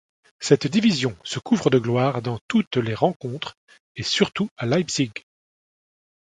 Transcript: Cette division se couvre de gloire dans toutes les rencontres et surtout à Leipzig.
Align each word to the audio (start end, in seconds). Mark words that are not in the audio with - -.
Cette 0.39 0.65
division 0.65 1.15
se 1.23 1.37
couvre 1.37 1.69
de 1.69 1.77
gloire 1.77 2.23
dans 2.23 2.39
toutes 2.47 2.77
les 2.77 2.95
rencontres 2.95 3.55
et 3.95 4.01
surtout 4.01 4.49
à 4.57 4.65
Leipzig. 4.65 5.11